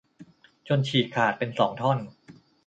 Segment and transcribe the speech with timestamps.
[0.67, 1.99] จนฉีกขาดเป็นสองท่อน